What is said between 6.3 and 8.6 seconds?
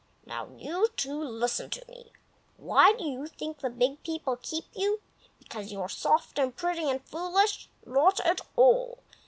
and pretty and foolish? Not at